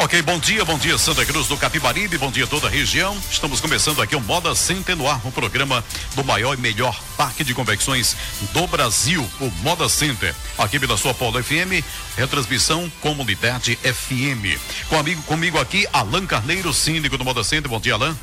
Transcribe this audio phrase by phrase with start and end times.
[0.00, 3.20] Ok, bom dia, bom dia Santa Cruz do Capibaribe, bom dia toda a região.
[3.28, 7.42] Estamos começando aqui o Moda Center no ar, um programa do maior e melhor parque
[7.42, 8.16] de convecções
[8.52, 10.32] do Brasil, o Moda Center.
[10.56, 11.84] Aqui pela sua Polo FM,
[12.16, 14.56] retransmissão Comunidade FM.
[14.88, 17.68] Comigo, comigo aqui, Alan Carneiro, síndico do Moda Center.
[17.68, 18.16] Bom dia, Alan.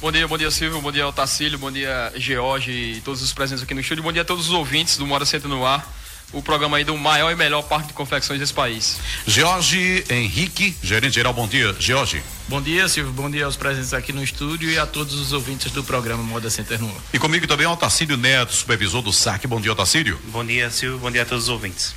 [0.00, 3.64] Bom dia, bom dia Silvio, bom dia Otacílio, bom dia George e todos os presentes
[3.64, 4.04] aqui no estúdio.
[4.04, 5.84] Bom dia a todos os ouvintes do Moda Center no ar
[6.32, 8.98] o programa aí do maior e melhor parque de confecções desse país.
[9.26, 11.74] Jorge Henrique, gerente geral, bom dia.
[11.78, 12.22] Jorge.
[12.48, 13.12] Bom dia, Silvio.
[13.12, 16.48] Bom dia aos presentes aqui no estúdio e a todos os ouvintes do programa Moda
[16.48, 19.46] Center no E comigo também é o Otacílio Neto, supervisor do SAC.
[19.46, 20.18] Bom dia, Otacílio.
[20.26, 20.98] Bom dia, Silvio.
[20.98, 21.94] Bom dia a todos os ouvintes.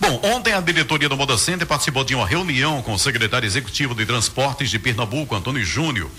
[0.00, 3.94] Bom, ontem a diretoria do Moda Center participou de uma reunião com o secretário executivo
[3.94, 6.10] de Transportes de Pernambuco, Antônio Júnior.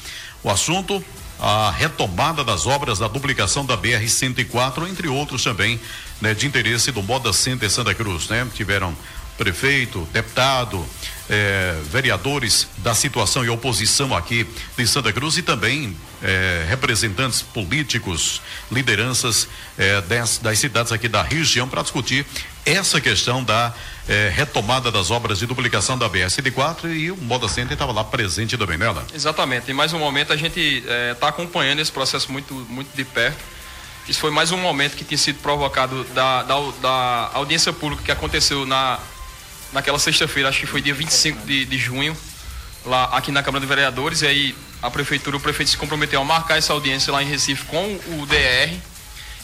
[0.44, 1.04] O assunto
[1.40, 5.80] a retomada das obras da duplicação da BR-104, entre outros também,
[6.22, 8.46] né, de interesse do Moda Center Santa Cruz, né?
[8.54, 8.96] Tiveram
[9.40, 10.86] prefeito, deputado,
[11.30, 14.46] eh, vereadores da situação e oposição aqui
[14.78, 21.22] de Santa Cruz e também eh, representantes políticos, lideranças eh, das, das cidades aqui da
[21.22, 22.26] região para discutir
[22.66, 23.74] essa questão da
[24.36, 28.76] retomada das obras de duplicação da BS-4 e o Moda Center estava lá presente também
[28.76, 29.06] nela.
[29.14, 29.70] Exatamente.
[29.70, 33.38] Em mais um momento a gente está acompanhando esse processo muito, muito de perto.
[34.08, 38.12] Isso foi mais um momento que tinha sido provocado da, da, da audiência pública que
[38.12, 39.00] aconteceu na
[39.72, 42.16] naquela sexta-feira, acho que foi dia 25 de, de junho,
[42.86, 46.26] lá aqui na Câmara de Vereadores, e aí a prefeitura, o prefeito se comprometeu a
[46.26, 48.78] marcar essa audiência lá em Recife com o DR.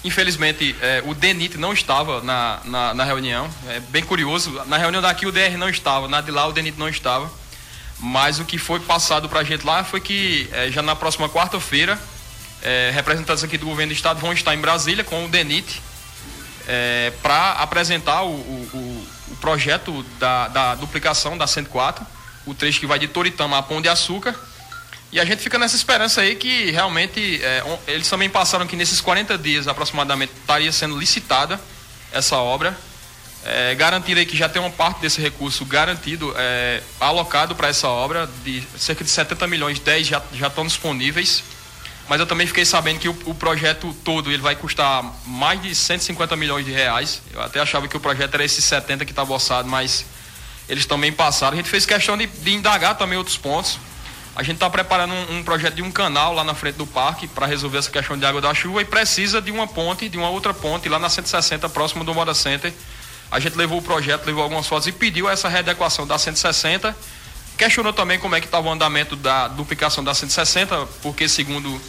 [0.03, 3.49] Infelizmente, é, o DENIT não estava na, na, na, reunião.
[3.67, 4.51] É bem curioso.
[4.67, 7.29] Na reunião daqui o DR não estava, na de lá o DENIT não estava.
[7.99, 11.27] Mas o que foi passado para a gente lá foi que é, já na próxima
[11.27, 11.99] quarta-feira,
[12.61, 15.81] é, representantes aqui do governo do estado vão estar em Brasília com o DENIT
[16.67, 22.05] é, para apresentar o, o, o projeto da, da, duplicação da 104,
[22.45, 24.35] o trecho que vai de Toritama a Pão de Açúcar.
[25.11, 28.99] E a gente fica nessa esperança aí que realmente é, eles também passaram que nesses
[28.99, 31.59] 40 dias aproximadamente estaria sendo licitada
[32.11, 32.77] essa obra.
[33.45, 37.87] É, garantir aí que já tem uma parte desse recurso garantido, é, alocado para essa
[37.87, 41.43] obra, de cerca de 70 milhões, 10 já, já estão disponíveis
[42.07, 45.73] mas eu também fiquei sabendo que o, o, projeto todo ele vai custar mais de
[45.73, 47.21] 150 milhões de reais.
[47.33, 50.05] Eu até achava que o projeto era esse 70 que está boçado, mas
[50.69, 51.53] eles também passaram.
[51.53, 53.79] A gente fez questão de, de indagar também outros pontos.
[54.35, 57.27] A gente está preparando um, um, projeto de um canal lá na frente do parque
[57.27, 60.29] para resolver essa questão de água da chuva e precisa de uma ponte, de uma
[60.29, 62.71] outra ponte lá na 160, próximo do Moda Center.
[63.31, 66.95] A gente levou o projeto, levou algumas fotos e pediu essa readequação da 160
[67.57, 71.81] Questionou também como é que estava o andamento da duplicação da 160, porque segundo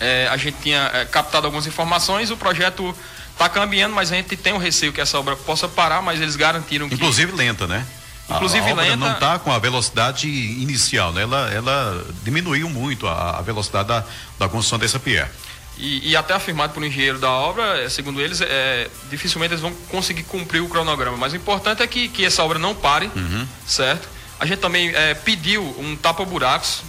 [0.00, 2.94] é, a gente tinha é, captado algumas informações, o projeto
[3.32, 6.36] está caminhando, mas a gente tem o receio que essa obra possa parar, mas eles
[6.36, 6.94] garantiram que.
[6.94, 7.86] Inclusive lenta, né?
[8.28, 8.96] Inclusive a, a lenta.
[8.96, 11.22] não está com a velocidade inicial, né?
[11.22, 14.04] Ela, ela diminuiu muito a, a velocidade da,
[14.38, 15.30] da construção dessa pier.
[15.78, 19.62] E, e, até afirmado por um engenheiro da obra, é, segundo eles, é, dificilmente eles
[19.62, 21.16] vão conseguir cumprir o cronograma.
[21.16, 23.46] Mas o importante é que, que essa obra não pare, uhum.
[23.64, 24.08] certo?
[24.40, 26.82] A gente também é, pediu um tapa-buracos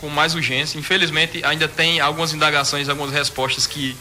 [0.00, 0.78] com mais urgência.
[0.78, 3.96] Infelizmente, ainda tem algumas indagações, algumas respostas que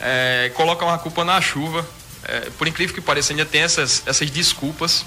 [0.00, 1.86] é, colocam a culpa na chuva.
[2.24, 5.04] É, por incrível que pareça, ainda tem essas, essas desculpas.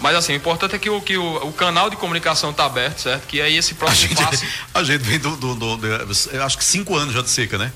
[0.00, 3.00] Mas assim, o importante é que o, que o, o canal de comunicação está aberto,
[3.00, 3.26] certo?
[3.26, 6.64] Que aí esse próximo a gente, A gente vem do, do, do, do, acho que
[6.64, 7.72] cinco anos já de seca, né?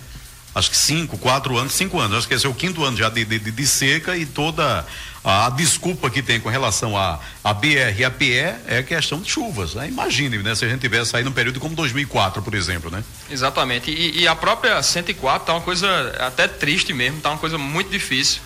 [0.54, 2.18] Acho que cinco, quatro anos, cinco anos.
[2.18, 4.86] Acho que esse é o quinto ano já de, de, de seca e toda
[5.24, 9.30] a, desculpa que tem com relação a, a BR e a PE é questão de
[9.30, 9.74] chuvas.
[9.74, 9.88] Né?
[9.88, 10.54] Imagine, né?
[10.54, 13.04] Se a gente tivesse aí num período como 2004, por exemplo, né?
[13.30, 13.90] Exatamente.
[13.90, 15.88] E, e a própria 104 tá uma coisa
[16.18, 18.40] até triste mesmo, tá uma coisa muito difícil.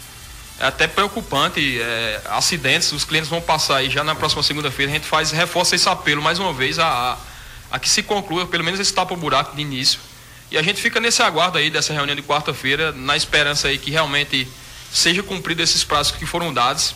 [0.60, 1.80] É até preocupante.
[1.80, 4.92] É, acidentes, os clientes vão passar aí já na próxima segunda-feira.
[4.92, 7.16] A gente faz, reforça esse apelo mais uma vez a, a,
[7.70, 9.98] a que se conclua pelo menos esse tapa-buraco de início.
[10.50, 13.90] E a gente fica nesse aguardo aí dessa reunião de quarta-feira, na esperança aí que
[13.90, 14.46] realmente
[14.96, 16.94] seja cumprido esses prazos que foram dados,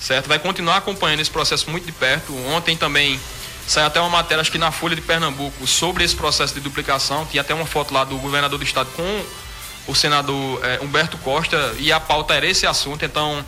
[0.00, 0.28] certo?
[0.28, 2.32] Vai continuar acompanhando esse processo muito de perto.
[2.46, 3.18] Ontem também
[3.66, 7.26] saiu até uma matéria, acho que na Folha de Pernambuco, sobre esse processo de duplicação.
[7.26, 9.24] Tinha até uma foto lá do governador do estado com
[9.88, 13.04] o senador eh, Humberto Costa e a pauta era esse assunto.
[13.04, 13.44] Então,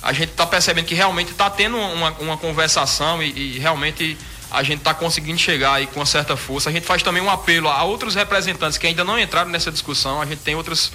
[0.00, 4.16] a gente está percebendo que realmente está tendo uma, uma conversação e, e realmente
[4.52, 6.70] a gente está conseguindo chegar aí com uma certa força.
[6.70, 10.22] A gente faz também um apelo a outros representantes que ainda não entraram nessa discussão.
[10.22, 10.92] A gente tem outros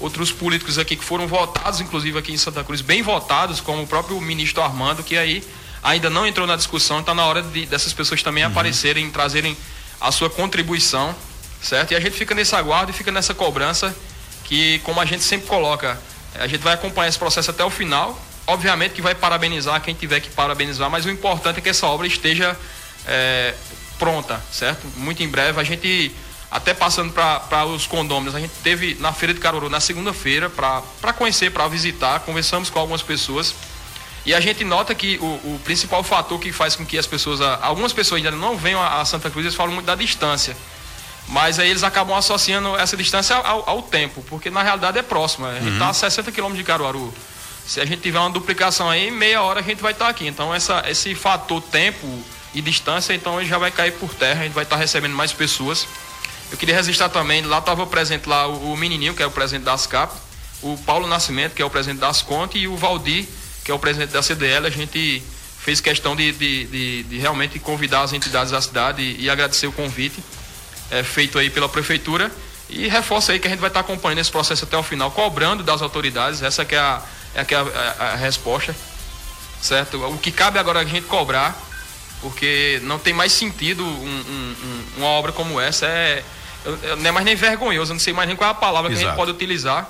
[0.00, 3.86] outros políticos aqui que foram votados, inclusive aqui em Santa Cruz, bem votados, como o
[3.86, 5.42] próprio ministro Armando, que aí
[5.82, 8.50] ainda não entrou na discussão, está na hora de, dessas pessoas também uhum.
[8.50, 9.56] aparecerem, trazerem
[10.00, 11.14] a sua contribuição.
[11.62, 11.92] certo?
[11.92, 13.94] E a gente fica nesse aguardo e fica nessa cobrança
[14.44, 16.00] que, como a gente sempre coloca,
[16.34, 18.18] a gente vai acompanhar esse processo até o final.
[18.46, 22.06] Obviamente que vai parabenizar quem tiver que parabenizar, mas o importante é que essa obra
[22.06, 22.56] esteja
[23.06, 23.54] é,
[23.98, 24.86] pronta, certo?
[24.96, 25.60] Muito em breve.
[25.60, 26.10] A gente,
[26.50, 31.12] até passando para os condôminos, a gente teve na Feira de Caruaru na segunda-feira para
[31.12, 33.54] conhecer, para visitar, conversamos com algumas pessoas.
[34.24, 37.40] E a gente nota que o, o, principal fator que faz com que as pessoas,
[37.62, 40.56] algumas pessoas ainda não venham a, Santa Cruz, eles falam muito da distância.
[41.28, 45.48] Mas aí eles acabam associando essa distância ao, ao tempo, porque na realidade é próxima.
[45.48, 45.90] A gente está uhum.
[45.90, 47.12] a 60 quilômetros de Caruaru.
[47.66, 50.26] Se a gente tiver uma duplicação aí, meia hora a gente vai estar tá aqui.
[50.26, 52.06] Então essa, esse fator tempo
[52.54, 55.14] e distância, então ele já vai cair por terra, a gente vai estar tá recebendo
[55.14, 55.86] mais pessoas.
[56.50, 59.64] Eu queria registrar também, lá estava presente lá o, o, menininho, que é o presidente
[59.64, 60.14] da ASCAP,
[60.62, 63.26] o Paulo Nascimento, que é o presidente da Asconte, e o Valdir,
[63.64, 64.66] que é o presidente da CDL.
[64.66, 65.22] A gente
[65.58, 69.66] fez questão de, de, de, de realmente convidar as entidades da cidade e, e agradecer
[69.66, 70.22] o convite
[70.90, 72.30] é, feito aí pela prefeitura
[72.68, 75.62] e reforça aí que a gente vai estar acompanhando esse processo até o final, cobrando
[75.62, 77.02] das autoridades, essa que é a,
[77.34, 77.60] é é a,
[77.98, 78.74] a, a resposta,
[79.60, 80.02] certo?
[80.06, 81.56] O que cabe agora é a gente cobrar,
[82.20, 86.22] porque não tem mais sentido um, um, um, uma obra como essa, é,
[86.98, 89.00] não é mais nem vergonhoso, não sei mais nem qual é a palavra Exato.
[89.00, 89.88] que a gente pode utilizar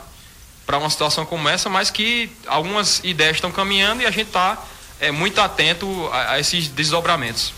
[0.67, 4.63] para uma situação como essa, mas que algumas ideias estão caminhando e a gente está
[5.01, 7.55] é, muito atento a, a esses desdobramentos.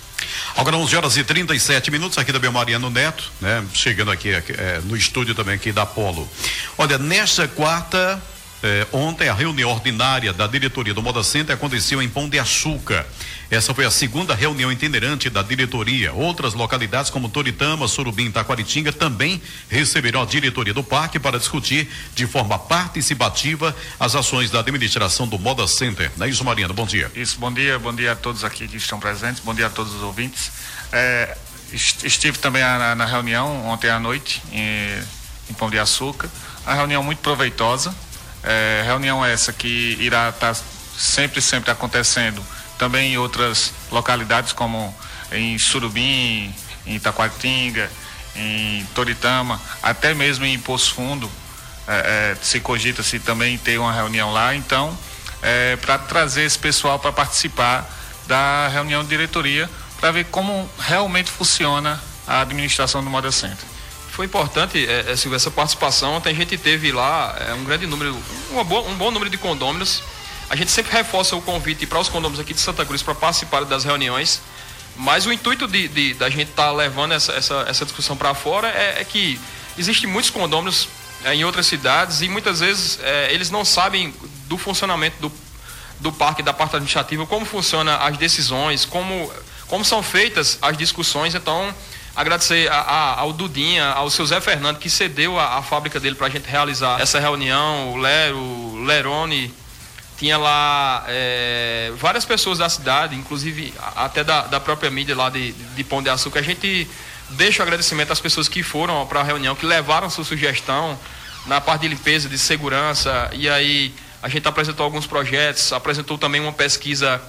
[0.56, 3.64] Agora 11 horas e 37 minutos aqui da Belmariano Neto, né?
[3.72, 6.28] Chegando aqui, aqui é, no estúdio também aqui da Polo.
[6.76, 8.22] Olha, nesta quarta,
[8.62, 13.06] é, ontem a reunião ordinária da diretoria do Moda Center aconteceu em Pão de Açúcar.
[13.50, 16.12] Essa foi a segunda reunião itinerante da diretoria.
[16.12, 21.88] Outras localidades como Toritama, Surubim e Taquaritinga também receberão a diretoria do parque para discutir
[22.14, 26.12] de forma participativa as ações da administração do Moda Center.
[26.16, 26.72] Não é isso, Mariana?
[26.72, 27.10] Bom dia.
[27.14, 29.94] Isso, bom dia, bom dia a todos aqui que estão presentes, bom dia a todos
[29.94, 30.52] os ouvintes.
[30.92, 31.36] É,
[31.72, 35.02] estive também na, na, reunião ontem à noite em,
[35.50, 36.28] em Pão de Açúcar.
[36.66, 37.94] A reunião muito proveitosa.
[38.42, 40.60] É, reunião essa que irá estar tá
[40.96, 42.42] sempre, sempre acontecendo
[42.78, 44.94] também em outras localidades como
[45.30, 46.54] em Surubim,
[46.86, 47.90] em Itaquatinga,
[48.34, 51.30] em Toritama, até mesmo em Poço Fundo,
[51.86, 54.96] é, é, se cogita-se também ter uma reunião lá, então,
[55.42, 57.88] é, para trazer esse pessoal para participar
[58.26, 59.68] da reunião de diretoria,
[60.00, 63.68] para ver como realmente funciona a administração do Moda Center.
[64.20, 66.16] Foi importante, é, é essa participação.
[66.16, 68.14] Ontem a gente teve lá é, um grande número,
[68.52, 70.02] um bom, um bom número de condôminos
[70.50, 73.64] a gente sempre reforça o convite para os condomínios aqui de Santa Cruz para participar
[73.64, 74.42] das reuniões,
[74.94, 78.34] mas o intuito de, de da gente estar tá levando essa, essa, essa discussão para
[78.34, 79.40] fora é, é, que
[79.78, 80.86] existem muitos condôminos
[81.24, 84.12] é, em outras cidades e muitas vezes é, eles não sabem
[84.48, 85.32] do funcionamento do,
[85.98, 89.32] do parque, da parte administrativa, como funciona as decisões, como,
[89.66, 91.34] como são feitas as discussões.
[91.34, 91.74] Então,
[92.20, 96.14] agradecer a, a, ao Dudinha, ao seu Zé Fernando, que cedeu a, a fábrica dele
[96.14, 99.52] para a gente realizar essa reunião, o Lero, o Lerone,
[100.18, 105.52] tinha lá é, várias pessoas da cidade, inclusive até da, da própria mídia lá de,
[105.52, 106.40] de Pão de Açúcar.
[106.40, 106.86] A gente
[107.30, 110.98] deixa o agradecimento às pessoas que foram para a reunião, que levaram sua sugestão
[111.46, 116.38] na parte de limpeza, de segurança, e aí a gente apresentou alguns projetos, apresentou também
[116.38, 117.20] uma pesquisa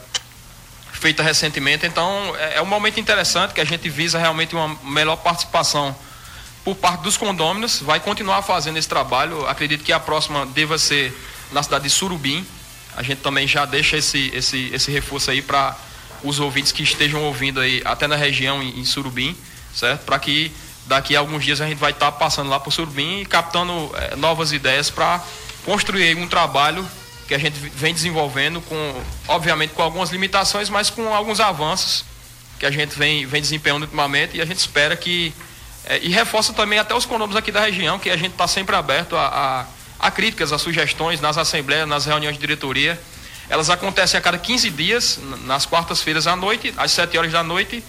[1.02, 1.86] feita recentemente.
[1.86, 5.94] Então é, é um momento interessante que a gente visa realmente uma melhor participação
[6.64, 7.82] por parte dos condôminos.
[7.82, 9.48] Vai continuar fazendo esse trabalho.
[9.48, 11.12] Acredito que a próxima deva ser
[11.52, 12.46] na cidade de Surubim,
[12.96, 15.76] a gente também já deixa esse, esse, esse reforço aí para
[16.24, 19.36] os ouvintes que estejam ouvindo aí, até na região em, em Surubim,
[19.74, 20.06] certo?
[20.06, 20.52] Para que
[20.86, 23.92] daqui a alguns dias a gente vai estar tá passando lá por Surubim e captando
[23.96, 25.22] é, novas ideias para
[25.66, 26.88] construir um trabalho
[27.32, 32.04] que a gente vem desenvolvendo com, obviamente, com algumas limitações, mas com alguns avanços
[32.60, 35.34] que a gente vem, vem desempenhando ultimamente e a gente espera que.
[35.86, 38.76] É, e reforça também até os condomínios aqui da região, que a gente está sempre
[38.76, 39.66] aberto a, a
[39.98, 43.00] Há críticas, há sugestões nas assembleias, nas reuniões de diretoria.
[43.48, 47.84] Elas acontecem a cada 15 dias, nas quartas-feiras à noite, às 7 horas da noite,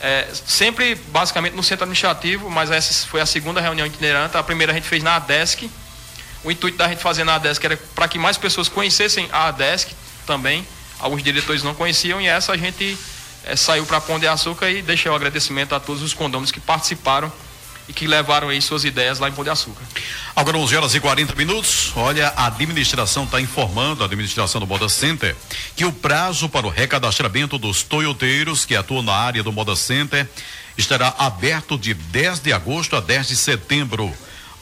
[0.00, 4.36] é, sempre basicamente no centro administrativo, mas essa foi a segunda reunião itinerante.
[4.36, 5.70] A primeira a gente fez na ADESC.
[6.44, 9.92] O intuito da gente fazer na ADESC era para que mais pessoas conhecessem a ADESC
[10.26, 10.66] também.
[10.98, 12.96] Alguns diretores não conheciam e essa a gente
[13.44, 16.60] é, saiu para Pão de Açúcar e deixei o agradecimento a todos os condôminos que
[16.60, 17.32] participaram
[17.88, 19.82] e que levaram aí suas ideias lá em Pão de Açúcar.
[20.34, 21.92] Agora 11 horas e 40 minutos.
[21.96, 25.36] Olha, a administração está informando, a administração do Moda Center,
[25.74, 30.28] que o prazo para o recadastramento dos toyoteiros que atuam na área do Moda Center
[30.78, 34.12] estará aberto de 10 de agosto a 10 de setembro.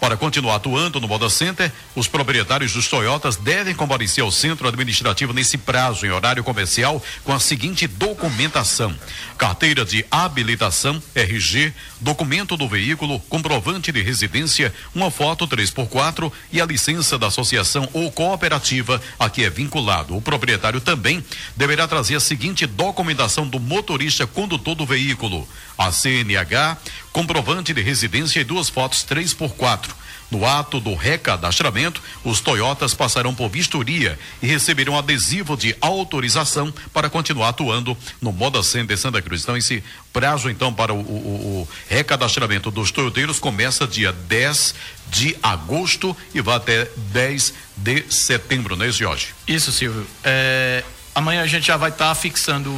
[0.00, 5.35] Para continuar atuando no Moda Center, os proprietários dos Toyotas devem comparecer ao centro administrativo
[5.35, 8.97] nesse prazo, em horário comercial, com a seguinte documentação:
[9.37, 16.64] carteira de habilitação, RG, documento do veículo, comprovante de residência, uma foto 3x4 e a
[16.64, 20.16] licença da associação ou cooperativa a que é vinculado.
[20.16, 21.23] O proprietário também
[21.54, 25.47] deverá trazer a seguinte documentação do motorista condutor do veículo:
[25.80, 26.76] a CNH,
[27.10, 29.88] comprovante de residência e duas fotos 3x4.
[30.30, 37.08] No ato do recadastramento, os Toyotas passarão por vistoria e receberão adesivo de autorização para
[37.08, 39.42] continuar atuando no Moda Center Santa Cruz.
[39.42, 39.82] Então, esse
[40.12, 44.75] prazo, então, para o, o, o recadastramento dos toyoteiros começa dia 10
[45.08, 49.28] de agosto e vai até 10 de setembro, não é isso, Jorge?
[49.49, 50.06] Isso, Silvio.
[50.22, 50.84] É,
[51.14, 52.70] amanhã a gente já vai estar tá fixando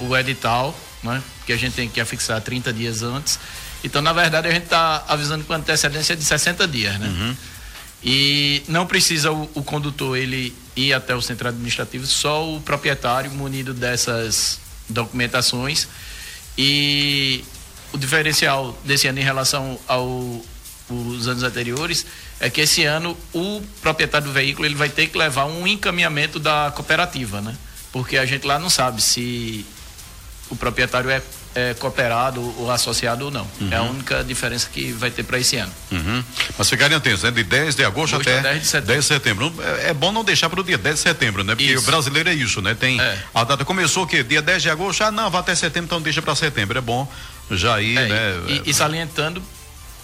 [0.00, 1.22] o edital, né?
[1.46, 3.38] Que a gente tem que afixar 30 dias antes
[3.82, 7.06] então, na verdade, a gente está avisando com antecedência de 60 dias, né?
[7.06, 7.36] Uhum.
[8.02, 13.30] E não precisa o, o, condutor ele ir até o centro administrativo, só o proprietário
[13.32, 15.88] munido dessas documentações.
[16.56, 17.44] E
[17.92, 22.06] o diferencial desse ano em relação aos anos anteriores
[22.40, 26.38] é que esse ano o proprietário do veículo ele vai ter que levar um encaminhamento
[26.38, 27.54] da cooperativa, né?
[27.90, 29.66] Porque a gente lá não sabe se
[30.50, 31.22] o proprietário é
[31.54, 33.46] é, cooperado ou associado ou não.
[33.60, 33.68] Uhum.
[33.70, 35.72] É a única diferença que vai ter para esse ano.
[35.90, 36.22] Uhum.
[36.56, 37.30] Mas ficarem atentos, né?
[37.30, 38.88] De 10 de agosto, agosto até 10 de setembro.
[38.94, 39.54] 10 de setembro.
[39.60, 41.54] É, é, bom não deixar para o dia 10 de setembro, né?
[41.54, 41.82] Porque isso.
[41.82, 42.74] o brasileiro é isso, né?
[42.74, 43.18] Tem é.
[43.34, 46.22] a data começou que dia 10 de agosto, ah, não, vai até setembro, então deixa
[46.22, 46.78] para setembro.
[46.78, 47.10] É bom
[47.50, 48.42] já ir, é, né?
[48.46, 49.42] E, e salientando,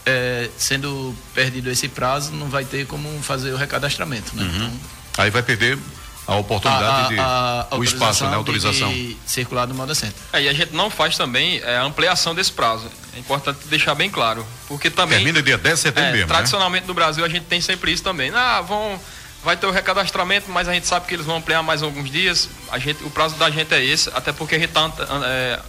[0.04, 4.42] é, sendo perdido esse prazo, não vai ter como fazer o recadastramento, né?
[4.42, 4.66] Uhum.
[4.66, 4.72] Então,
[5.16, 5.78] Aí vai perder
[6.26, 9.74] a oportunidade a, de a, a o espaço, né, a autorização de, de circular do
[9.74, 10.16] modo centro.
[10.32, 12.90] É, e a gente não faz também é, a ampliação desse prazo.
[13.14, 16.34] É importante deixar bem claro, porque também termina dia 10 de setembro é, mesmo, né?
[16.34, 16.88] Tradicionalmente né?
[16.88, 18.30] no Brasil a gente tem sempre isso também.
[18.34, 18.98] Ah, vão
[19.44, 22.48] vai ter o recadastramento, mas a gente sabe que eles vão ampliar mais alguns dias.
[22.72, 24.90] A gente, o prazo da gente é esse, até porque a gente está
[25.26, 25.60] é,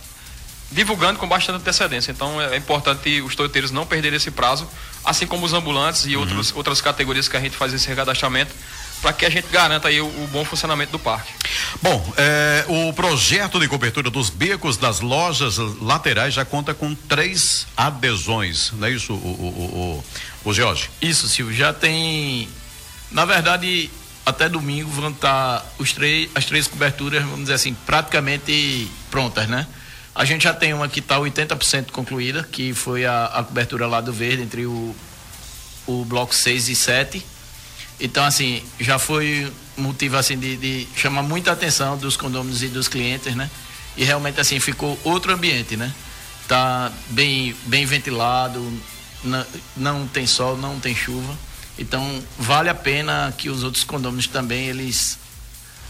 [0.72, 2.10] divulgando com bastante antecedência.
[2.12, 4.66] Então é, é importante os toiteiros não perderem esse prazo,
[5.04, 6.22] assim como os ambulantes e uhum.
[6.22, 8.54] outros, outras categorias que a gente faz esse recadastramento
[9.06, 11.32] para que a gente garanta aí o, o, bom funcionamento do parque.
[11.80, 17.68] Bom, é, o projeto de cobertura dos becos das lojas laterais já conta com três
[17.78, 20.04] adesões, não é isso, o, o,
[20.44, 20.90] o, o Jorge?
[21.00, 22.50] Isso, Silvio, já tem,
[23.12, 23.92] na verdade,
[24.26, 29.48] até domingo vão estar tá os três, as três coberturas, vamos dizer assim, praticamente prontas,
[29.48, 29.68] né?
[30.16, 34.02] A gente já tem uma que está 80% concluída, que foi a, a cobertura lá
[34.02, 34.96] do verde, entre o,
[35.86, 37.35] o bloco 6 e 7
[38.00, 42.88] então, assim, já foi motivo assim de, de, chamar muita atenção dos condôminos e dos
[42.88, 43.50] clientes, né?
[43.98, 45.94] E realmente assim ficou outro ambiente, né?
[46.48, 48.62] Tá bem bem ventilado,
[49.24, 51.38] não, não tem sol, não tem chuva.
[51.78, 55.18] Então, vale a pena que os outros condôminos também eles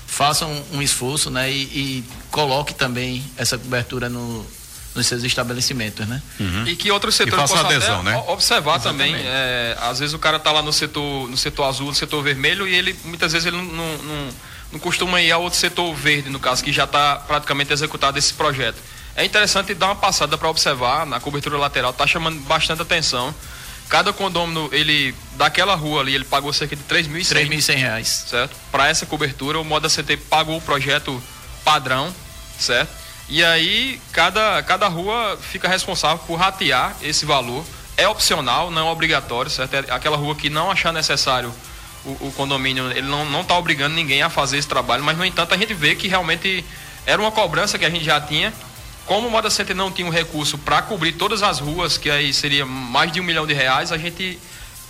[0.07, 1.51] façam um esforço, né?
[1.51, 4.45] E, e coloque também essa cobertura no,
[4.95, 6.21] nos seus estabelecimentos, né?
[6.39, 6.67] Uhum.
[6.67, 8.15] E que outros setores possam adesão, né?
[8.27, 9.13] observar Exatamente.
[9.13, 9.27] também.
[9.27, 12.67] É, às vezes o cara está lá no setor, no setor azul, no setor vermelho,
[12.67, 14.29] e ele muitas vezes ele não, não, não,
[14.73, 18.33] não costuma ir ao outro setor verde, no caso, que já está praticamente executado esse
[18.33, 18.77] projeto.
[19.15, 23.33] É interessante dar uma passada para observar na cobertura lateral, está chamando bastante atenção.
[23.87, 28.25] Cada condômino, ele, daquela rua ali, ele pagou cerca de 3.100 3.100 reais.
[28.29, 28.55] Certo?
[28.71, 31.21] Para essa cobertura, o Moda CT pagou o projeto
[31.63, 32.13] padrão,
[32.57, 33.04] certo?
[33.27, 37.65] E aí cada, cada rua fica responsável por ratear esse valor.
[37.97, 39.73] É opcional, não é obrigatório, certo?
[39.73, 41.51] É aquela rua que não achar necessário
[42.05, 45.53] o, o condomínio, ele não está obrigando ninguém a fazer esse trabalho, mas no entanto
[45.53, 46.63] a gente vê que realmente
[47.05, 48.53] era uma cobrança que a gente já tinha.
[49.05, 52.33] Como o Moda Center não tinha um recurso para cobrir todas as ruas, que aí
[52.33, 54.39] seria mais de um milhão de reais, a gente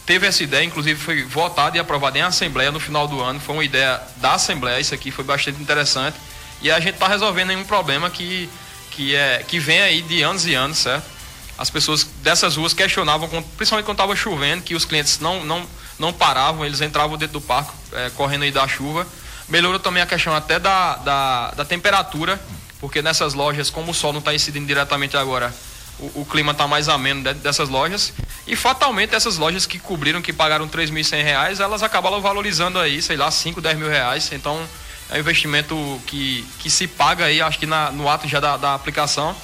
[0.06, 3.39] teve essa ideia, inclusive foi votada e aprovada em Assembleia no final do ano.
[3.39, 6.18] Foi uma ideia da Assembleia, isso aqui foi bastante interessante
[6.62, 8.50] e a gente está resolvendo um problema que,
[8.92, 11.16] que, é, que vem aí de anos e anos, certo?
[11.58, 15.66] As pessoas dessas ruas questionavam, principalmente quando estava chovendo, que os clientes não, não,
[15.98, 19.08] não paravam, eles entravam dentro do parque é, correndo aí da chuva.
[19.48, 22.42] Melhorou também a questão até da, da, da temperatura,
[22.80, 25.54] porque nessas lojas, como o sol não está incidindo diretamente agora,
[25.98, 28.12] o, o clima está mais ameno dessas lojas.
[28.46, 33.16] E fatalmente essas lojas que cobriram, que pagaram R$ 3.100, elas acabaram valorizando aí, sei
[33.16, 34.30] lá, 5, 10 mil reais.
[34.34, 34.62] Então
[35.10, 38.58] é um investimento que, que se paga aí, acho que na, no ato já da,
[38.58, 39.36] da aplicação.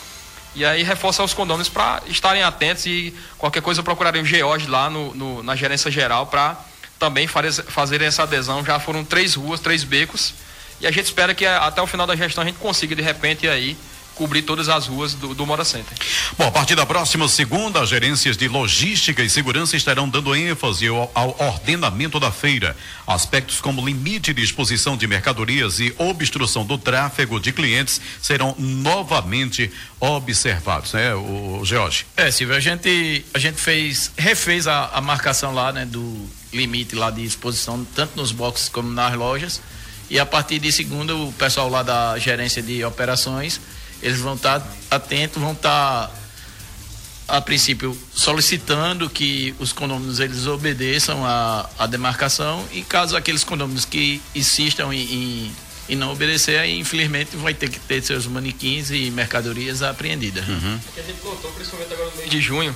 [0.53, 4.89] E aí reforça os condôminos para estarem atentos e qualquer coisa procurarem o George lá
[4.89, 6.57] no, no, na gerência geral para
[6.99, 8.63] também fazer essa adesão.
[8.65, 10.33] Já foram três ruas, três becos.
[10.81, 13.47] E a gente espera que até o final da gestão a gente consiga, de repente,
[13.47, 13.77] aí
[14.15, 15.97] cobrir todas as ruas do, do Moda Center.
[16.37, 20.87] Bom, a partir da próxima segunda, as gerências de logística e segurança estarão dando ênfase
[20.87, 22.75] ao, ao, ordenamento da feira.
[23.07, 29.71] Aspectos como limite de exposição de mercadorias e obstrução do tráfego de clientes serão novamente
[29.99, 32.05] observados, né, o, o George?
[32.15, 36.95] É, Silvio, a gente, a gente fez, refez a, a marcação lá, né, do limite
[36.95, 39.61] lá de exposição, tanto nos boxes como nas lojas.
[40.09, 43.61] E a partir de segunda, o pessoal lá da gerência de operações
[44.01, 50.47] eles vão estar tá atentos, vão estar tá, a princípio solicitando que os condôminos eles
[50.47, 55.55] obedeçam a, a demarcação e caso aqueles condôminos que insistam em, em,
[55.89, 60.47] em, não obedecer, aí infelizmente vai ter que ter seus manequins e mercadorias apreendidas.
[60.47, 60.79] Uhum.
[60.97, 62.75] É a gente notou, principalmente agora no mês de junho,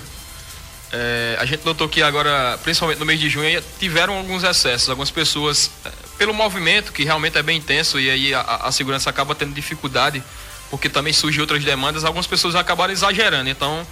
[0.91, 4.89] é, a gente notou que agora, principalmente no mês de junho, tiveram alguns excessos.
[4.89, 9.09] Algumas pessoas, é, pelo movimento, que realmente é bem intenso, e aí a, a segurança
[9.09, 10.23] acaba tendo dificuldade
[10.69, 13.49] porque também surgem outras demandas, algumas pessoas acabaram exagerando.
[13.49, 13.85] Então,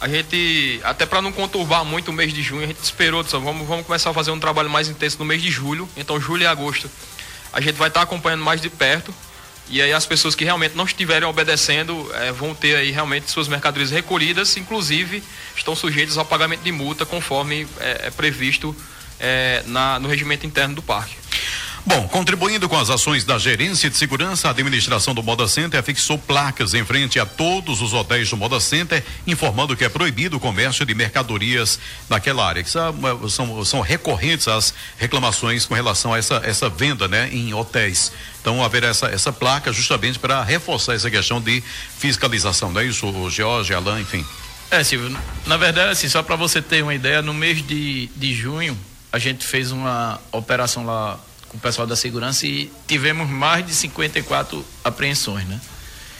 [0.00, 3.36] a gente, até para não conturbar muito o mês de junho, a gente esperou, disse,
[3.36, 5.88] vamos, vamos começar a fazer um trabalho mais intenso no mês de julho.
[5.96, 6.90] Então, julho e agosto,
[7.52, 9.14] a gente vai estar tá acompanhando mais de perto.
[9.68, 13.48] E aí as pessoas que realmente não estiverem obedecendo é, vão ter aí realmente suas
[13.48, 15.22] mercadorias recolhidas, inclusive
[15.56, 18.76] estão sujeitas ao pagamento de multa conforme é, é previsto
[19.18, 21.16] é, na, no regimento interno do parque.
[21.88, 26.18] Bom, contribuindo com as ações da Gerência de Segurança, a administração do Moda Center fixou
[26.18, 30.40] placas em frente a todos os hotéis do Moda Center, informando que é proibido o
[30.40, 31.78] comércio de mercadorias
[32.10, 32.64] naquela área.
[32.64, 38.10] São, são, são recorrentes as reclamações com relação a essa, essa venda né, em hotéis.
[38.40, 41.62] Então, haverá essa, essa placa justamente para reforçar essa questão de
[42.00, 44.26] fiscalização, não é isso, George, Alain, enfim?
[44.72, 45.16] É, Silvio,
[45.46, 48.76] na verdade, assim, só para você ter uma ideia, no mês de, de junho,
[49.12, 53.74] a gente fez uma operação lá com o pessoal da segurança e tivemos mais de
[53.74, 55.60] 54 apreensões, né?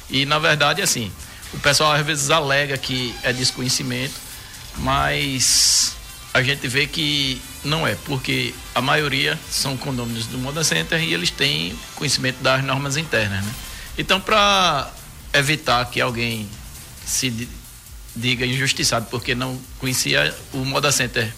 [0.09, 1.11] E na verdade, assim,
[1.52, 4.14] o pessoal às vezes alega que é desconhecimento,
[4.78, 5.97] mas
[6.33, 11.14] a gente vê que não é, porque a maioria são condôminos do Moda Center e
[11.14, 13.54] eles têm conhecimento das normas internas, né?
[13.99, 14.90] Então, para
[15.33, 16.49] evitar que alguém
[17.06, 17.49] se
[18.14, 21.33] diga injustiçado porque não conhecia, o Moda Center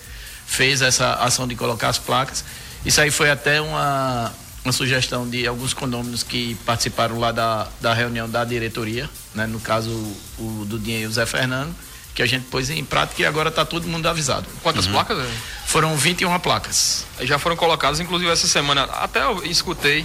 [0.47, 2.44] fez essa ação de colocar as placas
[2.84, 4.32] isso aí foi até uma,
[4.64, 9.46] uma sugestão de alguns condôminos que participaram lá da, da reunião da diretoria, né?
[9.46, 11.74] no caso o, o Dudinha e o Zé Fernando,
[12.14, 14.46] que a gente pôs em prática e agora está todo mundo avisado.
[14.62, 14.92] Quantas uhum.
[14.92, 15.18] placas?
[15.66, 17.06] Foram 21 placas.
[17.20, 20.04] Já foram colocadas, inclusive essa semana, até eu escutei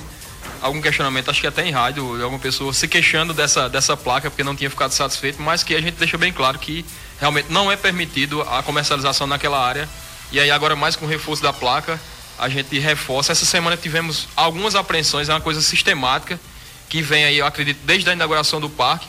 [0.62, 4.29] algum questionamento, acho que até em rádio, de alguma pessoa se queixando dessa, dessa placa
[4.29, 6.86] porque não tinha ficado satisfeito, mas que a gente deixa bem claro que
[7.19, 9.89] realmente não é permitido a comercialização naquela área.
[10.31, 11.99] E aí agora mais com o reforço da placa,
[12.38, 13.32] a gente reforça.
[13.32, 16.39] Essa semana tivemos algumas apreensões, é uma coisa sistemática
[16.89, 19.08] que vem aí, eu acredito, desde a inauguração do parque,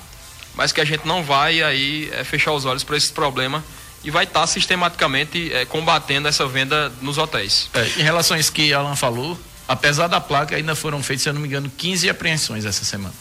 [0.55, 3.63] mas que a gente não vai aí é, fechar os olhos para esse problema
[4.03, 7.69] e vai estar tá sistematicamente é, combatendo essa venda nos hotéis.
[7.75, 11.29] É, em relação a isso que Alan falou, apesar da placa, ainda foram feitas, se
[11.29, 13.15] eu não me engano, 15 apreensões essa semana.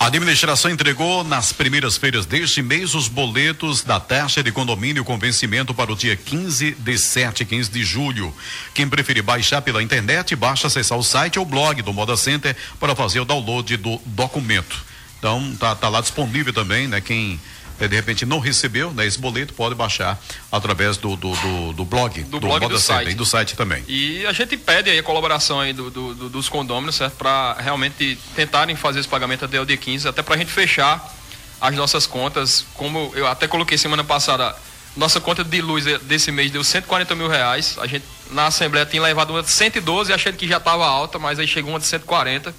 [0.00, 5.18] A administração entregou nas primeiras feiras deste mês os boletos da taxa de condomínio com
[5.18, 8.34] vencimento para o dia 15 de 7, 15 de julho.
[8.72, 12.96] Quem preferir baixar pela internet, basta acessar o site ou blog do Moda Center para
[12.96, 14.82] fazer o download do documento.
[15.18, 17.02] Então, tá, tá lá disponível também, né?
[17.02, 17.38] Quem
[17.88, 22.22] de repente não recebeu né, esse boleto, pode baixar através do, do, do, do blog,
[22.24, 23.10] do, do blog do site.
[23.10, 23.84] e do site também.
[23.88, 27.14] E a gente pede a colaboração aí do, do, dos condôminos, certo?
[27.16, 31.14] Para realmente tentarem fazer esse pagamento até o dia 15, até para a gente fechar
[31.60, 32.64] as nossas contas.
[32.74, 34.56] Como eu até coloquei semana passada,
[34.96, 37.76] nossa conta de luz desse mês deu 140 mil reais.
[37.78, 41.38] A gente na Assembleia tinha levado uma de 112, achando que já estava alta, mas
[41.38, 42.54] aí chegou uma de 140.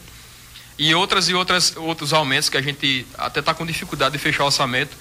[0.77, 4.43] E outras e outras outros aumentos que a gente até está com dificuldade de fechar
[4.43, 4.95] o orçamento.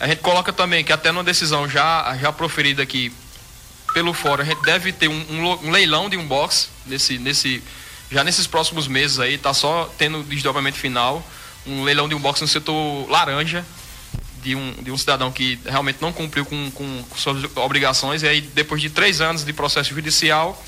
[0.00, 3.12] A gente coloca também que até numa decisão já, já proferida aqui
[3.92, 7.62] pelo fórum, a gente deve ter um, um, um leilão de um box nesse, nesse,
[8.10, 11.24] já nesses próximos meses aí, tá só tendo desdobramento final,
[11.64, 13.64] um leilão de um box no setor laranja,
[14.42, 18.28] de um, de um cidadão que realmente não cumpriu com, com, com suas obrigações, e
[18.28, 20.60] aí depois de três anos de processo judicial,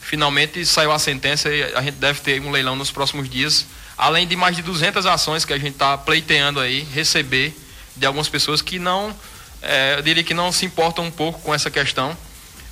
[0.00, 4.26] finalmente saiu a sentença e a gente deve ter um leilão nos próximos dias, além
[4.26, 7.56] de mais de 200 ações que a gente está pleiteando aí, receber
[7.96, 9.14] de algumas pessoas que não,
[9.62, 12.16] é, eu diria que não se importam um pouco com essa questão.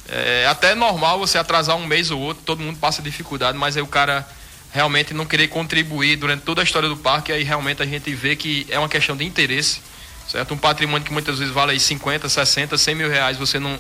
[0.08, 3.82] É até normal você atrasar um mês ou outro, todo mundo passa dificuldade, mas aí
[3.82, 4.26] o cara
[4.72, 8.35] realmente não querer contribuir durante toda a história do parque, aí realmente a gente vê
[8.35, 9.80] que é uma questão de interesse,
[10.28, 10.54] certo?
[10.54, 13.78] Um patrimônio que muitas vezes vale aí 50, 60, 100 mil reais, você não,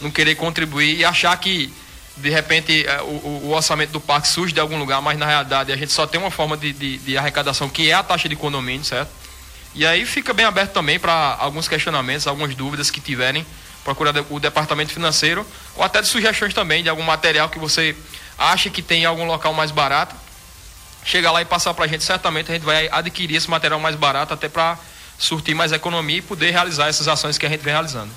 [0.00, 1.72] não querer contribuir e achar que
[2.16, 5.72] de repente é, o, o, orçamento do parque surge de algum lugar, mas na realidade
[5.72, 8.36] a gente só tem uma forma de, de, de arrecadação que é a taxa de
[8.36, 9.10] condomínio, certo?
[9.74, 13.46] E aí fica bem aberto também para alguns questionamentos, algumas dúvidas que tiverem,
[13.84, 17.96] procurar o departamento financeiro, ou até de sugestões também de algum material que você
[18.36, 20.14] acha que tem em algum local mais barato.
[21.04, 23.96] Chega lá e passar para a gente, certamente a gente vai adquirir esse material mais
[23.96, 24.78] barato até para
[25.18, 28.10] surtir mais economia e poder realizar essas ações que a gente vem realizando.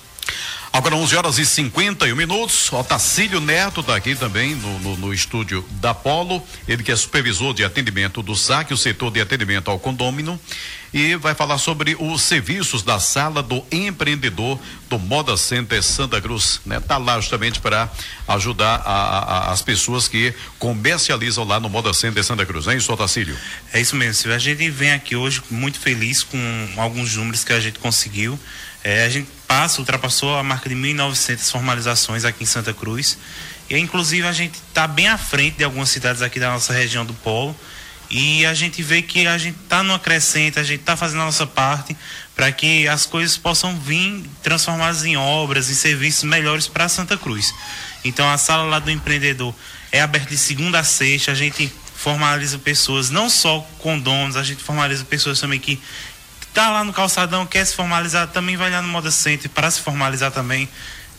[0.73, 2.73] Agora 11 horas e 51 minutos.
[2.73, 6.41] Otacílio Neto está aqui também no, no, no, estúdio da Polo.
[6.67, 10.39] Ele que é supervisor de atendimento do SAC, o setor de atendimento ao condômino,
[10.91, 14.59] e vai falar sobre os serviços da sala do empreendedor
[14.89, 16.59] do Moda Center Santa Cruz.
[16.65, 16.79] Né?
[16.79, 17.87] Tá lá justamente para
[18.27, 22.67] ajudar a, a, as pessoas que comercializam lá no Moda Center Santa Cruz.
[22.67, 23.37] É isso, Otacílio?
[23.71, 24.33] É isso mesmo.
[24.33, 28.39] A gente vem aqui hoje muito feliz com alguns números que a gente conseguiu.
[28.83, 33.17] É, a gente passa, ultrapassou a marca de 1.900 formalizações aqui em Santa Cruz.
[33.69, 37.05] E inclusive a gente está bem à frente de algumas cidades aqui da nossa região
[37.05, 37.55] do Polo.
[38.11, 41.25] E a gente vê que a gente está numa crescente, a gente está fazendo a
[41.25, 41.95] nossa parte
[42.35, 47.53] para que as coisas possam vir transformadas em obras, em serviços melhores para Santa Cruz.
[48.03, 49.55] Então a sala lá do empreendedor
[49.91, 54.43] é aberta de segunda a sexta, a gente formaliza pessoas, não só com donos, a
[54.43, 55.79] gente formaliza pessoas também que
[56.53, 59.81] tá lá no calçadão, quer se formalizar, também vai lá no Moda Center para se
[59.81, 60.69] formalizar também.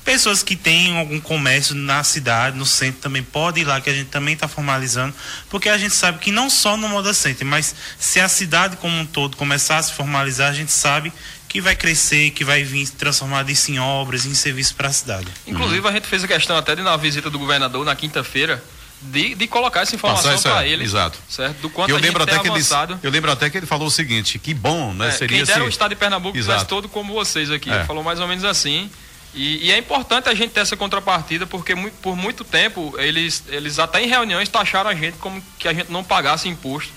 [0.05, 3.95] Pessoas que têm algum comércio na cidade, no centro, também podem ir lá, que a
[3.95, 5.15] gente também está formalizando,
[5.49, 8.95] porque a gente sabe que não só no Moda Center, mas se a cidade como
[8.95, 11.11] um todo começar a se formalizar, a gente sabe
[11.49, 15.29] que vai crescer, que vai vir transformado isso em obras, em serviços para a cidade.
[15.47, 18.63] Inclusive, a gente fez a questão até de na visita do governador na quinta-feira,
[19.03, 20.85] de, de colocar essa informação para ele.
[20.85, 21.19] Exato.
[21.29, 21.59] Certo?
[21.61, 22.61] Do quanto eu lembro até que ele,
[23.03, 25.09] Eu lembro até que ele falou o seguinte, que bom, né?
[25.09, 25.67] É, Seria quem dera se...
[25.67, 27.71] o estado de Pernambuco tivesse todo como vocês aqui.
[27.71, 27.77] É.
[27.77, 28.91] Ele falou mais ou menos assim.
[29.35, 33.43] E, e, é importante a gente ter essa contrapartida, porque muito, por muito tempo eles,
[33.49, 36.93] eles até em reuniões taxaram a gente como que a gente não pagasse imposto.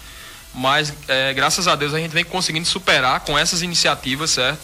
[0.54, 4.60] Mas é, graças a Deus a gente vem conseguindo superar com essas iniciativas, certo?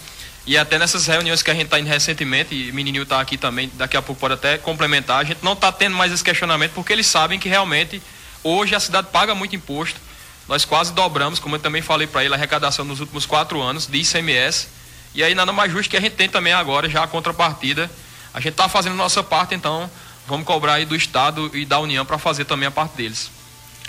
[0.46, 3.38] E até nessas reuniões que a gente está indo recentemente, e o menininho está aqui
[3.38, 6.72] também, daqui a pouco pode até complementar, a gente não está tendo mais esse questionamento
[6.72, 8.02] porque eles sabem que realmente
[8.44, 10.00] hoje a cidade paga muito imposto.
[10.48, 13.88] Nós quase dobramos, como eu também falei para ele, a arrecadação nos últimos quatro anos
[13.88, 14.68] de ICMS.
[15.16, 17.90] E aí nada mais justo que a gente tem também agora já a contrapartida.
[18.34, 19.90] A gente está fazendo a nossa parte, então
[20.28, 23.32] vamos cobrar aí do Estado e da União para fazer também a parte deles.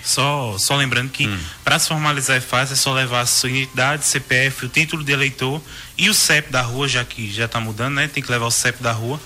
[0.04, 1.40] Só, só lembrando que hum.
[1.64, 5.10] para se formalizar é fácil, é só levar a sua identidade, CPF, o título de
[5.10, 5.62] eleitor
[5.96, 8.08] e o CEP da rua, já que já está mudando, né?
[8.08, 9.20] Tem que levar o CEP da rua.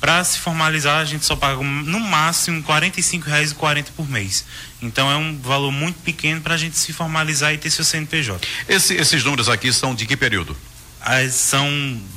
[0.00, 4.44] Para se formalizar, a gente só paga no máximo R$ 45,40 por mês.
[4.80, 8.46] Então é um valor muito pequeno para a gente se formalizar e ter seu CNPJ.
[8.68, 10.56] Esse, esses números aqui são de que período?
[11.00, 11.68] As são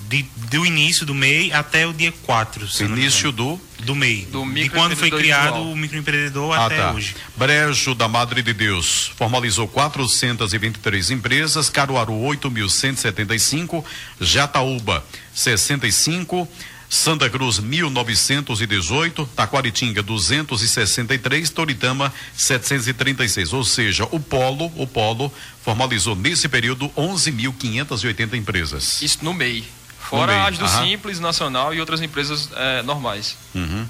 [0.09, 2.67] de, do início do MEI até o dia 4.
[2.81, 3.59] Início do?
[3.79, 4.27] Do MEI.
[4.31, 6.91] Do de quando foi criado o microempreendedor ah, até tá.
[6.91, 7.15] hoje.
[7.37, 13.83] Brejo da Madre de Deus formalizou 423 empresas, Caruaru 8.175,
[14.19, 16.47] Jataúba 65,
[16.91, 23.53] Santa Cruz 1918, Taquaritinga 263, Toritama 736.
[23.53, 29.01] Ou seja, o polo, o polo formalizou nesse período 11.580 empresas.
[29.01, 29.63] Isso no MEI.
[30.01, 30.47] Fora MEI.
[30.49, 30.83] as do Aham.
[30.83, 33.37] Simples Nacional e outras empresas é, normais.
[33.55, 33.87] Uhum.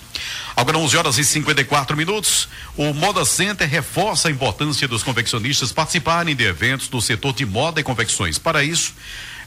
[0.56, 2.48] Agora 11 horas e 54 minutos.
[2.78, 7.82] O Moda Center reforça a importância dos confeccionistas participarem de eventos do setor de moda
[7.82, 8.38] e confecções.
[8.38, 8.94] Para isso,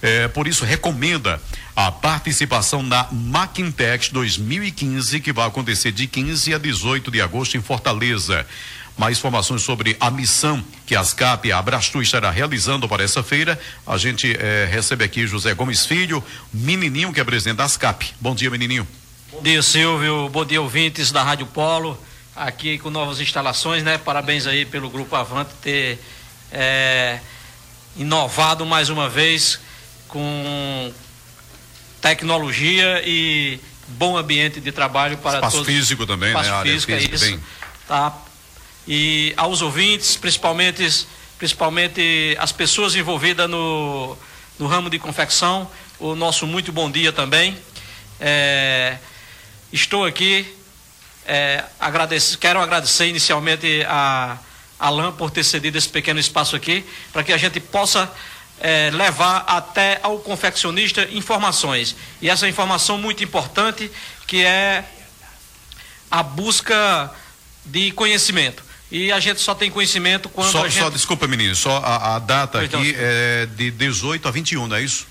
[0.05, 1.41] é, por isso, recomenda
[1.75, 7.63] a participação na Maquintex 2015, que vai acontecer de 15 a 18 de agosto em
[7.63, 8.47] Fortaleza.
[8.99, 13.59] Mais informações sobre a missão que a ASCAP a Abrastu estará realizando para essa feira.
[13.87, 18.13] A gente eh, recebe aqui José Gomes Filho, menininho que é presidente da ASCAP.
[18.21, 18.87] Bom dia, menininho.
[19.33, 20.29] Bom dia, Silvio.
[20.29, 21.99] Bom dia, ouvintes da Rádio Polo.
[22.37, 23.97] Aqui com novas instalações, né?
[23.97, 25.99] Parabéns aí pelo Grupo Avante ter
[26.53, 27.19] eh,
[27.97, 29.64] inovado mais uma vez
[30.15, 30.93] com
[32.01, 35.67] tecnologia e bom ambiente de trabalho para espaço todos.
[35.67, 36.63] físico também, espaço né?
[36.63, 37.41] Físico, é isso, bem.
[37.89, 38.17] Tá?
[38.87, 44.17] E aos ouvintes, principalmente, principalmente as pessoas envolvidas no,
[44.57, 47.59] no ramo de confecção, o nosso muito bom dia também.
[48.21, 48.99] É,
[49.73, 50.47] estou aqui,
[51.27, 54.39] é, agradeço, quero agradecer inicialmente a
[54.79, 58.09] Alain por ter cedido esse pequeno espaço aqui, para que a gente possa
[58.61, 61.97] é, levar até ao confeccionista informações.
[62.21, 63.91] E essa informação muito importante
[64.27, 64.85] que é
[66.11, 67.11] a busca
[67.65, 68.63] de conhecimento.
[68.91, 70.83] E a gente só tem conhecimento quando só, a gente...
[70.83, 74.77] Só, desculpa, menino, só a, a data aqui não, é de 18 a 21, não
[74.77, 75.07] é isso?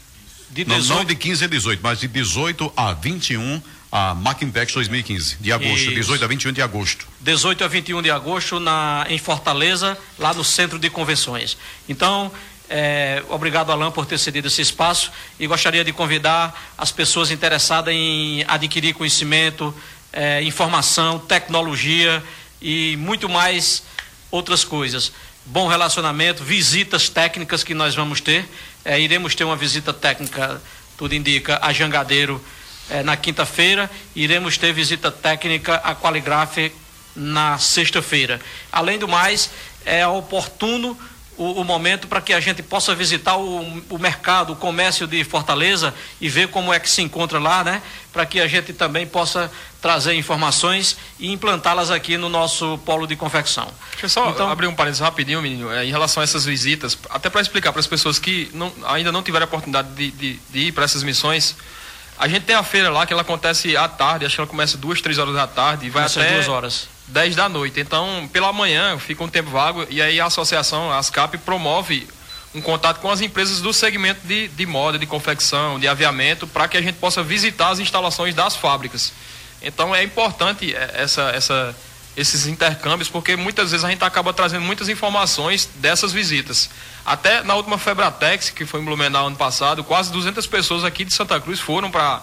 [0.49, 0.87] De 18...
[0.87, 3.61] não, não de 15 a 18, mas de 18 a 21
[3.95, 5.93] a Macintex 2015, de agosto, Isso.
[5.93, 7.07] 18 a 21 de agosto.
[7.19, 11.55] 18 a 21 de agosto na, em Fortaleza, lá no Centro de Convenções.
[11.87, 12.31] Então,
[12.75, 17.93] É, obrigado, Alain, por ter cedido esse espaço e gostaria de convidar as pessoas interessadas
[17.93, 19.71] em adquirir conhecimento,
[20.11, 22.23] é, informação, tecnologia
[22.59, 23.83] e muito mais
[24.31, 25.11] outras coisas.
[25.45, 28.49] Bom relacionamento, visitas técnicas que nós vamos ter.
[28.83, 30.59] É, iremos ter uma visita técnica,
[30.97, 32.43] tudo indica, a Jangadeiro
[32.89, 33.87] é, na quinta-feira.
[34.15, 36.57] Iremos ter visita técnica a Qualigraf
[37.15, 38.41] na sexta-feira.
[38.71, 39.51] Além do mais,
[39.85, 40.97] é oportuno
[41.37, 45.23] o, o momento para que a gente possa visitar o, o, mercado, o comércio de
[45.23, 47.81] Fortaleza e ver como é que se encontra lá, né?
[48.11, 53.15] Para que a gente também possa trazer informações e implantá-las aqui no nosso polo de
[53.15, 53.67] confecção.
[53.91, 56.97] Deixa eu só então, abrir um parênteses rapidinho, menino, é, em relação a essas visitas,
[57.09, 60.39] até para explicar para as pessoas que não, ainda não tiveram a oportunidade de, de,
[60.49, 61.55] de ir para essas missões.
[62.17, 64.77] A gente tem a feira lá que ela acontece à tarde, acho que ela começa
[64.77, 67.79] duas, três horas da tarde e vai começa até duas horas 10 da noite.
[67.79, 72.07] Então, pela manhã fica um tempo vago e aí a associação, a ASCAP, promove
[72.53, 76.67] um contato com as empresas do segmento de, de moda, de confecção, de aviamento, para
[76.67, 79.11] que a gente possa visitar as instalações das fábricas.
[79.61, 81.75] Então é importante é, essa, essa,
[82.15, 86.69] esses intercâmbios, porque muitas vezes a gente acaba trazendo muitas informações dessas visitas.
[87.05, 91.13] Até na última Febratex, que foi em Blumenau ano passado, quase 200 pessoas aqui de
[91.13, 92.21] Santa Cruz foram para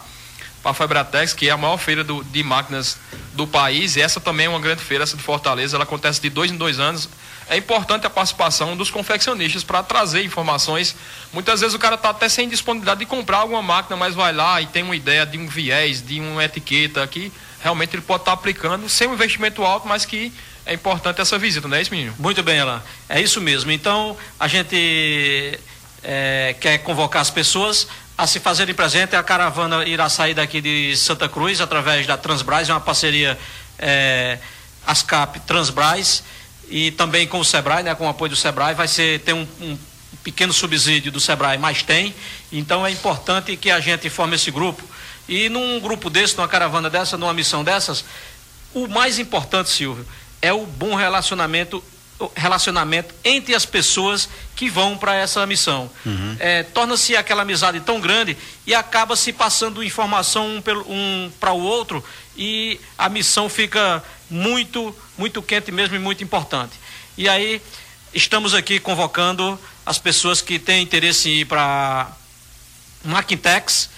[0.63, 2.99] para a Febratex, que é a maior feira do, de máquinas
[3.35, 6.29] do país, e essa também é uma grande feira, essa de Fortaleza, ela acontece de
[6.29, 7.09] dois em dois anos.
[7.49, 10.95] É importante a participação dos confeccionistas para trazer informações.
[11.33, 14.63] Muitas vezes o cara está até sem disponibilidade de comprar alguma máquina, mas vai lá
[14.63, 18.33] e tem uma ideia de um viés, de uma etiqueta que realmente ele pode estar
[18.33, 20.33] tá aplicando sem um investimento alto, mas que
[20.65, 22.15] é importante essa visita, não é isso, menino?
[22.19, 22.81] Muito bem, Alain.
[23.09, 23.73] É isso mesmo.
[23.73, 25.59] Então, a gente
[26.05, 27.89] é, quer convocar as pessoas
[28.21, 29.17] a se fazerem presente.
[29.17, 33.39] A caravana irá sair daqui de Santa Cruz através da Transbras, é uma parceria
[33.79, 34.39] é,
[34.87, 36.23] ASCAP Transbras
[36.69, 39.49] e também com o Sebrae, né, com o apoio do Sebrae, vai ser tem um,
[39.63, 39.79] um
[40.23, 42.15] pequeno subsídio do Sebrae, mas tem.
[42.53, 44.85] Então é importante que a gente forme esse grupo.
[45.27, 48.05] E num grupo desse, numa caravana dessa, numa missão dessas,
[48.75, 50.07] o mais importante, Silvio,
[50.43, 51.83] é o bom relacionamento
[52.35, 55.91] relacionamento entre as pessoas que vão para essa missão.
[56.05, 56.37] Uhum.
[56.39, 61.61] É, Torna-se aquela amizade tão grande e acaba se passando informação um, um para o
[61.61, 62.05] outro
[62.37, 66.73] e a missão fica muito, muito quente mesmo e muito importante.
[67.17, 67.61] E aí
[68.13, 72.11] estamos aqui convocando as pessoas que têm interesse em ir para
[73.05, 73.91] Maquintex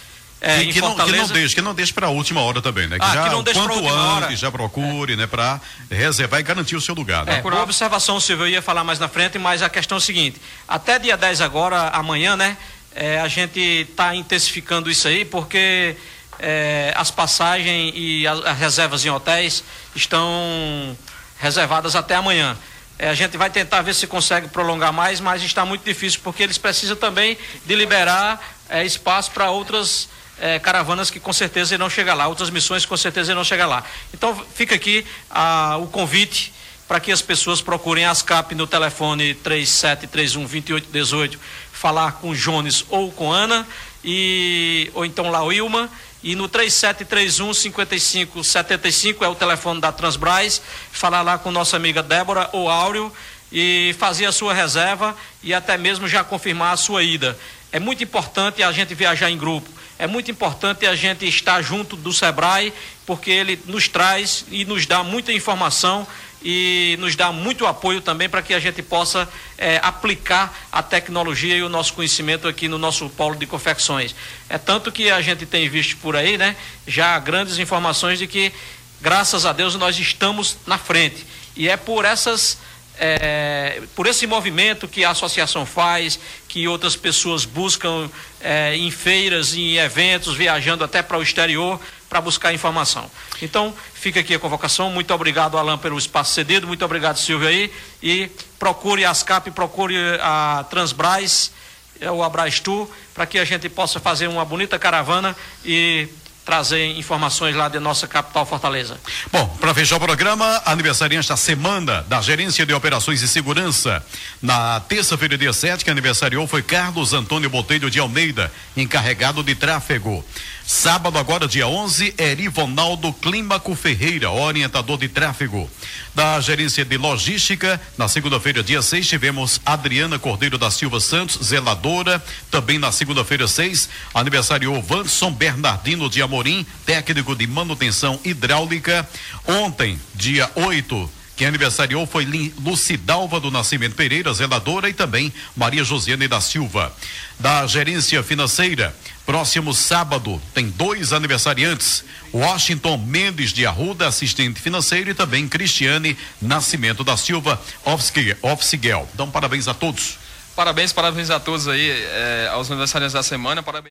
[0.45, 2.89] é, que, que, não, que, não, deixe, que não deixe para a última hora também,
[2.89, 2.99] né?
[2.99, 4.37] Que ah, já, que não deixe quanto antes, hora.
[4.37, 5.17] já procure, é.
[5.17, 5.27] né?
[5.29, 7.25] Para reservar e garantir o seu lugar.
[7.25, 7.37] Né?
[7.37, 10.01] É, por observação, Silvio, eu ia falar mais na frente, mas a questão é o
[10.01, 12.57] seguinte: até dia 10 agora, amanhã, né?
[12.93, 15.97] É, a gente está intensificando isso aí, porque
[16.41, 19.63] é, as passagens e as, as, reservas em hotéis
[19.95, 20.99] estão
[21.39, 22.59] reservadas até amanhã.
[22.99, 26.43] É, a gente vai tentar ver se consegue prolongar mais, mas está muito difícil, porque
[26.43, 30.09] eles precisam também de liberar é, espaço para outras
[30.43, 33.67] é, caravanas que com certeza irão chegar lá, outras missões que com certeza irão chegar
[33.67, 33.85] lá.
[34.13, 36.53] Então fica aqui ah, o convite
[36.89, 41.39] para que as pessoas procurem a ASCAP no telefone 3731 2818,
[41.73, 43.65] falar com Jones ou com Ana,
[44.05, 45.89] e, ou então lá o Ilma,
[46.25, 52.51] e no 3731 5575 é o telefone da Transbras, falar lá com nossa amiga Débora
[52.53, 53.13] ou Áureo
[53.53, 57.39] e fazer a sua reserva e até mesmo já confirmar a sua ida.
[57.73, 61.95] É muito importante a gente viajar em grupo é muito importante a gente estar junto
[61.95, 62.73] do SEBRAE,
[63.07, 66.05] porque ele nos traz e nos dá muita informação
[66.43, 71.57] e nos dá muito apoio também para que a gente possa é, aplicar a tecnologia
[71.57, 74.13] e o nosso conhecimento aqui no nosso polo de confecções.
[74.49, 78.53] É tanto que a gente tem visto por aí, né, já grandes informações de que,
[79.01, 81.25] graças a Deus, nós estamos na frente.
[81.55, 82.59] E é por essas
[82.99, 89.55] é, por esse movimento que a associação faz, que outras pessoas buscam é, em feiras,
[89.55, 93.11] em eventos, viajando até para o exterior para buscar informação.
[93.41, 94.91] Então, fica aqui a convocação.
[94.91, 96.67] Muito obrigado, Alain, pelo espaço cedido.
[96.67, 97.73] Muito obrigado, Silvio, aí.
[98.03, 101.53] E procure a ASCAP, procure a Transbras,
[101.99, 106.07] é, o Abrastu, para que a gente possa fazer uma bonita caravana e
[106.45, 108.99] trazer informações lá de nossa capital Fortaleza.
[109.31, 114.05] Bom, para fechar o programa, aniversariante da semana da Gerência de Operações e Segurança.
[114.41, 120.25] Na terça-feira, dia 7, que aniversariou foi Carlos Antônio Botelho de Almeida, encarregado de tráfego.
[120.65, 125.69] Sábado, agora, dia 11, é Rivonaldo Clímaco Ferreira, orientador de tráfego.
[126.15, 132.23] Da gerência de logística, na segunda-feira, dia 6, tivemos Adriana Cordeiro da Silva Santos, zeladora.
[132.51, 139.09] Também na segunda-feira, 6, aniversariou Vanson Bernardino de Amorim, técnico de manutenção hidráulica.
[139.47, 146.29] Ontem, dia 8, Quem aniversariou foi Lucidalva do Nascimento Pereira, zeladora, e também Maria Josiane
[146.29, 146.95] da Silva.
[147.41, 148.95] Da gerência financeira,
[149.25, 157.03] próximo sábado tem dois aniversariantes: Washington Mendes de Arruda, assistente financeiro, e também Cristiane Nascimento
[157.05, 159.05] da Silva, office girl.
[159.15, 160.19] Então, parabéns a todos.
[160.55, 163.63] Parabéns, parabéns a todos aí, eh, aos aniversariantes da semana.
[163.63, 163.81] Parabéns.